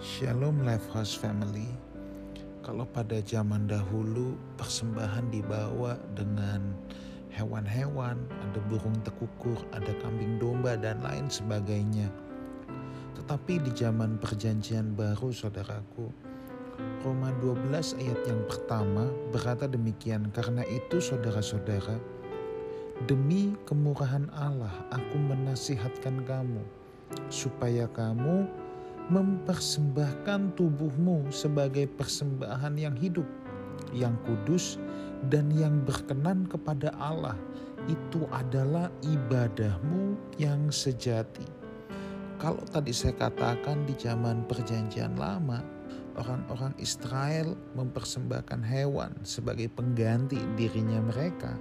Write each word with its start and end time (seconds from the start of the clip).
Shalom 0.00 0.64
House 0.64 1.12
Family. 1.12 1.68
Kalau 2.64 2.88
pada 2.88 3.20
zaman 3.20 3.68
dahulu 3.68 4.32
persembahan 4.56 5.28
dibawa 5.28 6.00
dengan 6.16 6.72
hewan-hewan, 7.28 8.16
ada 8.16 8.58
burung 8.72 8.96
tekukur, 9.04 9.60
ada 9.76 9.92
kambing 10.00 10.40
domba 10.40 10.80
dan 10.80 11.04
lain 11.04 11.28
sebagainya. 11.28 12.08
Tetapi 13.12 13.60
di 13.60 13.76
zaman 13.76 14.16
perjanjian 14.16 14.96
baru 14.96 15.36
saudaraku, 15.36 16.08
Roma 17.04 17.28
12 17.44 18.00
ayat 18.00 18.24
yang 18.24 18.40
pertama 18.48 19.04
berkata 19.28 19.68
demikian, 19.68 20.32
karena 20.32 20.64
itu 20.64 20.96
saudara-saudara, 20.96 22.00
demi 23.04 23.52
kemurahan 23.68 24.32
Allah 24.32 24.72
aku 24.96 25.20
menasihatkan 25.20 26.24
kamu, 26.24 26.64
supaya 27.28 27.84
kamu 27.92 28.48
mempersembahkan 29.10 30.54
tubuhmu 30.54 31.34
sebagai 31.34 31.90
persembahan 31.98 32.78
yang 32.78 32.94
hidup, 32.94 33.26
yang 33.90 34.14
kudus, 34.22 34.78
dan 35.28 35.50
yang 35.50 35.82
berkenan 35.82 36.46
kepada 36.46 36.94
Allah. 36.96 37.34
Itu 37.90 38.30
adalah 38.30 38.86
ibadahmu 39.02 40.14
yang 40.38 40.70
sejati. 40.70 41.44
Kalau 42.38 42.62
tadi 42.70 42.94
saya 42.94 43.12
katakan 43.18 43.84
di 43.84 43.92
zaman 43.98 44.46
Perjanjian 44.48 45.18
Lama, 45.18 45.60
orang-orang 46.16 46.72
Israel 46.80 47.58
mempersembahkan 47.76 48.62
hewan 48.64 49.12
sebagai 49.26 49.68
pengganti 49.74 50.40
dirinya 50.54 51.04
mereka, 51.04 51.58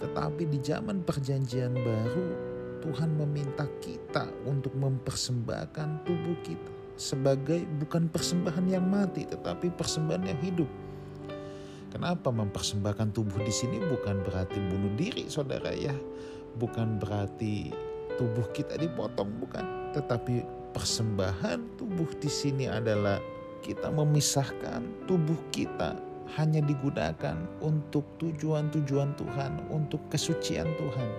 tetapi 0.00 0.48
di 0.48 0.56
zaman 0.62 1.04
Perjanjian 1.04 1.76
Baru 1.76 2.49
Tuhan 2.80 3.16
meminta 3.16 3.68
kita 3.84 4.28
untuk 4.48 4.72
mempersembahkan 4.76 6.08
tubuh 6.08 6.36
kita 6.42 6.72
sebagai 7.00 7.64
bukan 7.80 8.12
persembahan 8.12 8.66
yang 8.68 8.84
mati 8.84 9.24
tetapi 9.24 9.72
persembahan 9.72 10.24
yang 10.28 10.40
hidup. 10.44 10.70
Kenapa 11.90 12.30
mempersembahkan 12.30 13.16
tubuh 13.16 13.40
di 13.42 13.50
sini 13.50 13.80
bukan 13.80 14.22
berarti 14.22 14.60
bunuh 14.60 14.94
diri 14.94 15.26
saudara 15.26 15.72
ya. 15.74 15.96
Bukan 16.60 17.00
berarti 17.00 17.72
tubuh 18.14 18.46
kita 18.52 18.76
dipotong 18.78 19.32
bukan, 19.40 19.90
tetapi 19.96 20.44
persembahan 20.76 21.80
tubuh 21.80 22.06
di 22.20 22.30
sini 22.30 22.70
adalah 22.70 23.18
kita 23.64 23.90
memisahkan 23.90 25.08
tubuh 25.10 25.38
kita 25.50 25.98
hanya 26.38 26.62
digunakan 26.62 27.34
untuk 27.58 28.06
tujuan-tujuan 28.22 29.18
Tuhan, 29.18 29.52
untuk 29.74 29.98
kesucian 30.12 30.70
Tuhan 30.78 31.10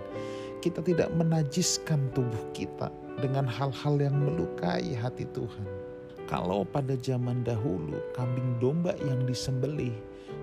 kita 0.62 0.86
tidak 0.86 1.10
menajiskan 1.18 2.08
tubuh 2.14 2.46
kita 2.54 2.94
dengan 3.18 3.50
hal-hal 3.50 3.98
yang 3.98 4.16
melukai 4.16 4.94
hati 4.94 5.26
Tuhan. 5.34 5.66
Kalau 6.30 6.64
pada 6.64 6.96
zaman 6.96 7.44
dahulu 7.44 8.00
kambing 8.16 8.56
domba 8.64 8.96
yang 9.04 9.28
disembelih, 9.28 9.92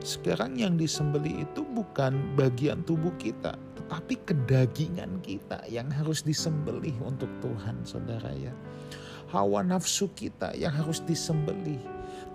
sekarang 0.05 0.61
yang 0.61 0.77
disembelih 0.77 1.49
itu 1.49 1.65
bukan 1.65 2.37
bagian 2.37 2.85
tubuh 2.85 3.15
kita, 3.17 3.57
tetapi 3.79 4.21
kedagingan 4.29 5.17
kita 5.25 5.65
yang 5.65 5.89
harus 5.89 6.21
disembelih 6.21 6.93
untuk 7.01 7.31
Tuhan, 7.41 7.81
saudara 7.89 8.29
ya. 8.37 8.53
Hawa 9.33 9.65
nafsu 9.65 10.13
kita 10.13 10.53
yang 10.59 10.77
harus 10.77 11.01
disembelih, 11.09 11.81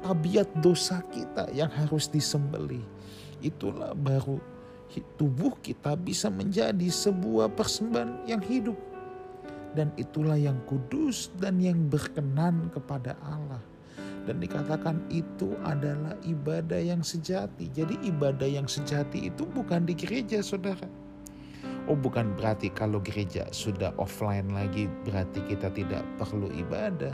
tabiat 0.02 0.50
dosa 0.66 1.06
kita 1.14 1.50
yang 1.54 1.70
harus 1.70 2.10
disembelih. 2.10 2.82
Itulah 3.44 3.94
baru 3.94 4.42
tubuh 5.18 5.58
kita 5.64 5.98
bisa 5.98 6.30
menjadi 6.30 6.86
sebuah 6.92 7.50
persembahan 7.58 8.30
yang 8.30 8.44
hidup. 8.46 8.78
Dan 9.74 9.90
itulah 9.98 10.38
yang 10.38 10.62
kudus 10.70 11.34
dan 11.42 11.58
yang 11.58 11.90
berkenan 11.90 12.70
kepada 12.70 13.18
Allah. 13.26 13.62
Dan 14.24 14.38
dikatakan 14.38 15.02
itu 15.10 15.58
adalah 15.66 16.14
ibadah 16.22 16.78
yang 16.78 17.02
sejati. 17.02 17.74
Jadi 17.74 17.98
ibadah 18.06 18.46
yang 18.46 18.70
sejati 18.70 19.34
itu 19.34 19.44
bukan 19.50 19.90
di 19.90 19.98
gereja 19.98 20.46
saudara. 20.46 21.03
Oh 21.84 22.00
bukan 22.00 22.32
berarti 22.40 22.72
kalau 22.72 23.04
gereja 23.04 23.44
sudah 23.52 23.92
offline 24.00 24.48
lagi 24.56 24.88
berarti 25.04 25.44
kita 25.52 25.68
tidak 25.76 26.00
perlu 26.16 26.48
ibadah. 26.56 27.12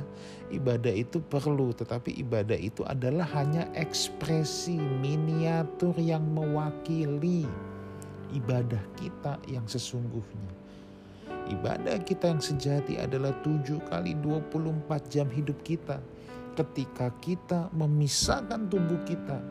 Ibadah 0.53 0.93
itu 0.93 1.17
perlu 1.25 1.73
tetapi 1.73 2.13
ibadah 2.21 2.53
itu 2.53 2.85
adalah 2.85 3.25
hanya 3.33 3.65
ekspresi 3.73 4.77
miniatur 4.77 5.97
yang 5.97 6.21
mewakili 6.37 7.49
ibadah 8.29 8.81
kita 8.93 9.41
yang 9.49 9.65
sesungguhnya. 9.65 10.53
Ibadah 11.49 12.05
kita 12.05 12.29
yang 12.29 12.43
sejati 12.45 13.01
adalah 13.01 13.33
7 13.41 13.81
kali 13.89 14.13
24 14.21 14.85
jam 15.09 15.25
hidup 15.33 15.57
kita 15.65 15.97
ketika 16.53 17.09
kita 17.25 17.73
memisahkan 17.73 18.69
tubuh 18.69 19.01
kita 19.01 19.41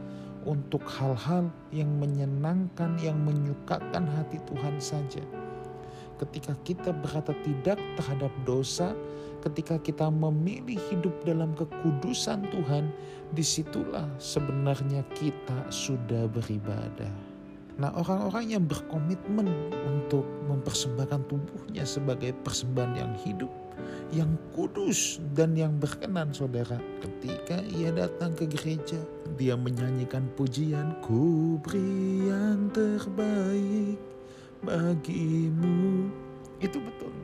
untuk 0.47 0.85
hal-hal 0.87 1.51
yang 1.75 1.91
menyenangkan, 1.99 2.99
yang 3.03 3.19
menyukakan 3.23 4.07
hati 4.07 4.39
Tuhan 4.47 4.77
saja. 4.79 5.23
Ketika 6.19 6.55
kita 6.67 6.91
berkata 6.91 7.31
tidak 7.47 7.79
terhadap 7.95 8.31
dosa, 8.43 8.91
ketika 9.47 9.79
kita 9.79 10.11
memilih 10.11 10.79
hidup 10.91 11.15
dalam 11.23 11.55
kekudusan 11.55 12.43
Tuhan, 12.51 12.91
di 13.31 13.45
situlah 13.47 14.07
sebenarnya 14.19 15.07
kita 15.15 15.71
sudah 15.71 16.27
beribadah. 16.27 17.13
Nah, 17.79 17.95
orang-orang 17.95 18.59
yang 18.59 18.65
berkomitmen 18.67 19.47
untuk 19.87 20.27
mempersembahkan 20.51 21.31
tubuhnya 21.31 21.87
sebagai 21.87 22.35
persembahan 22.43 22.99
yang 22.99 23.15
hidup, 23.23 23.53
yang 24.11 24.35
kudus 24.51 25.23
dan 25.39 25.55
yang 25.55 25.79
berkenan 25.79 26.35
saudara. 26.35 26.83
Ketika 26.99 27.63
ia 27.79 27.95
datang 27.95 28.35
ke 28.35 28.51
gereja, 28.51 28.99
dia 29.39 29.55
menyanyikan 29.55 30.27
pujian, 30.35 30.99
Ku 31.01 31.57
beri 31.63 32.27
yang 32.27 32.69
terbaik 32.75 33.97
bagimu. 34.67 36.11
Itu 36.59 36.83
betul. 36.83 37.15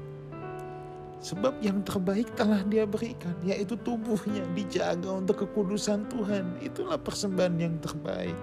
Sebab 1.18 1.58
yang 1.58 1.82
terbaik 1.82 2.30
telah 2.38 2.62
dia 2.70 2.86
berikan, 2.86 3.34
yaitu 3.42 3.74
tubuhnya 3.82 4.46
dijaga 4.54 5.18
untuk 5.18 5.42
kekudusan 5.42 6.06
Tuhan. 6.06 6.62
Itulah 6.62 7.00
persembahan 7.00 7.56
yang 7.58 7.76
terbaik 7.82 8.36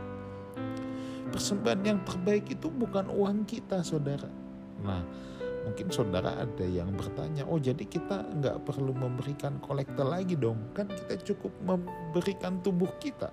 persembahan 1.31 1.81
yang 1.87 1.99
terbaik 2.03 2.51
itu 2.51 2.67
bukan 2.67 3.07
uang 3.07 3.47
kita 3.47 3.79
saudara. 3.81 4.27
Nah 4.83 5.01
mungkin 5.63 5.87
saudara 5.93 6.41
ada 6.41 6.65
yang 6.67 6.91
bertanya, 6.91 7.47
oh 7.47 7.61
jadi 7.61 7.85
kita 7.87 8.27
nggak 8.35 8.67
perlu 8.67 8.91
memberikan 8.91 9.61
kolektor 9.63 10.03
lagi 10.03 10.35
dong, 10.35 10.59
kan 10.75 10.89
kita 10.91 11.21
cukup 11.31 11.53
memberikan 11.63 12.59
tubuh 12.59 12.91
kita. 12.99 13.31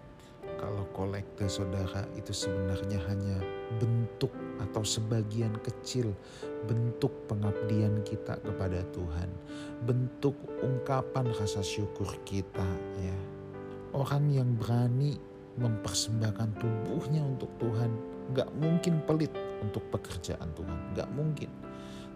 Kalau 0.59 0.85
kolektor 0.91 1.47
saudara 1.47 2.03
itu 2.19 2.35
sebenarnya 2.35 2.99
hanya 3.07 3.39
bentuk 3.79 4.35
atau 4.59 4.83
sebagian 4.83 5.55
kecil 5.63 6.11
bentuk 6.67 7.15
pengabdian 7.31 8.03
kita 8.03 8.43
kepada 8.43 8.83
Tuhan, 8.91 9.31
bentuk 9.87 10.35
ungkapan 10.61 11.31
rasa 11.39 11.63
syukur 11.63 12.11
kita 12.27 12.67
ya. 12.99 13.19
Orang 13.95 14.35
yang 14.35 14.59
berani 14.59 15.17
mempersembahkan 15.63 16.59
tubuhnya 16.59 17.23
untuk 17.23 17.51
Tuhan, 17.63 17.91
nggak 18.35 18.51
mungkin 18.59 18.99
pelit 19.07 19.31
untuk 19.63 19.87
pekerjaan 19.95 20.51
Tuhan, 20.59 20.79
nggak 20.95 21.11
mungkin. 21.15 21.51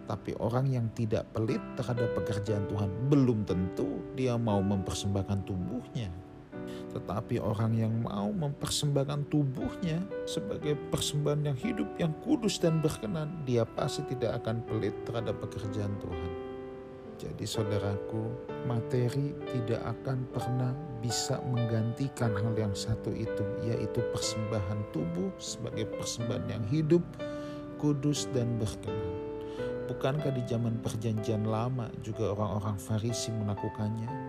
Tapi 0.03 0.35
orang 0.43 0.67
yang 0.67 0.91
tidak 0.91 1.31
pelit 1.31 1.63
terhadap 1.79 2.11
pekerjaan 2.11 2.67
Tuhan 2.67 2.91
belum 3.07 3.47
tentu 3.47 4.03
dia 4.19 4.35
mau 4.35 4.59
mempersembahkan 4.59 5.47
tubuhnya. 5.47 6.11
Tetapi 6.93 7.41
orang 7.41 7.73
yang 7.73 7.93
mau 8.05 8.29
mempersembahkan 8.29 9.33
tubuhnya 9.33 10.05
sebagai 10.29 10.77
persembahan 10.93 11.49
yang 11.49 11.57
hidup, 11.57 11.89
yang 11.97 12.13
kudus 12.21 12.61
dan 12.61 12.79
berkenan, 12.85 13.33
dia 13.49 13.65
pasti 13.65 14.05
tidak 14.13 14.45
akan 14.45 14.61
pelit 14.69 14.93
terhadap 15.09 15.41
pekerjaan 15.41 15.97
Tuhan. 15.97 16.31
Jadi 17.17 17.45
saudaraku, 17.45 18.29
materi 18.69 19.33
tidak 19.49 19.81
akan 19.85 20.27
pernah 20.33 20.73
bisa 21.01 21.39
menggantikan 21.49 22.35
hal 22.35 22.53
yang 22.53 22.75
satu 22.77 23.09
itu, 23.15 23.45
yaitu 23.65 24.01
persembahan 24.13 24.79
tubuh 24.93 25.33
sebagai 25.41 25.89
persembahan 25.97 26.45
yang 26.51 26.65
hidup, 26.69 27.01
kudus 27.81 28.29
dan 28.37 28.59
berkenan. 28.61 29.11
Bukankah 29.83 30.31
di 30.31 30.43
zaman 30.47 30.79
perjanjian 30.79 31.43
lama 31.43 31.91
juga 31.99 32.31
orang-orang 32.31 32.79
Farisi 32.79 33.35
melakukannya? 33.35 34.22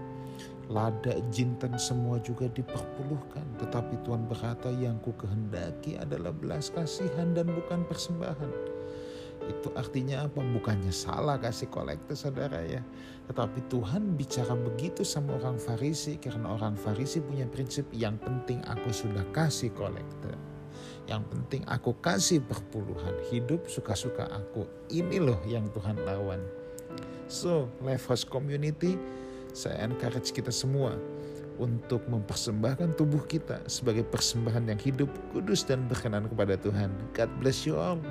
Lada, 0.72 1.20
jinten 1.28 1.76
semua 1.76 2.16
juga 2.24 2.48
diperpuluhkan. 2.48 3.44
Tetapi 3.60 4.00
Tuhan 4.04 4.24
berkata 4.24 4.72
yang 4.72 4.96
ku 5.04 5.12
kehendaki 5.16 6.00
adalah 6.00 6.32
belas 6.32 6.72
kasihan 6.72 7.36
dan 7.36 7.52
bukan 7.52 7.84
persembahan 7.84 8.74
itu 9.44 9.68
artinya 9.76 10.24
apa? 10.24 10.40
Bukannya 10.40 10.92
salah 10.92 11.36
kasih 11.36 11.68
kolektor 11.68 12.16
saudara 12.16 12.64
ya. 12.64 12.80
Tetapi 13.28 13.68
Tuhan 13.68 14.16
bicara 14.16 14.56
begitu 14.56 15.04
sama 15.04 15.36
orang 15.36 15.60
Farisi 15.60 16.16
karena 16.16 16.52
orang 16.56 16.76
Farisi 16.76 17.20
punya 17.20 17.44
prinsip 17.48 17.88
yang 17.92 18.16
penting 18.20 18.64
aku 18.64 18.92
sudah 18.92 19.24
kasih 19.36 19.72
kolektor. 19.76 20.36
Yang 21.04 21.22
penting 21.28 21.62
aku 21.68 21.92
kasih 22.00 22.40
perpuluhan. 22.40 23.12
Hidup 23.28 23.68
suka-suka 23.68 24.24
aku. 24.32 24.64
Ini 24.88 25.20
loh 25.20 25.40
yang 25.44 25.68
Tuhan 25.76 26.00
lawan. 26.00 26.40
So, 27.28 27.72
Life 27.80 28.08
House 28.08 28.24
Community, 28.24 28.96
saya 29.54 29.86
encourage 29.86 30.34
kita 30.34 30.50
semua 30.50 30.98
untuk 31.62 32.02
mempersembahkan 32.10 32.98
tubuh 32.98 33.22
kita 33.30 33.62
sebagai 33.70 34.02
persembahan 34.02 34.74
yang 34.74 34.80
hidup, 34.82 35.06
kudus, 35.30 35.62
dan 35.62 35.86
berkenan 35.86 36.26
kepada 36.26 36.58
Tuhan. 36.58 36.90
God 37.14 37.30
bless 37.38 37.62
you 37.62 37.78
all. 37.78 38.02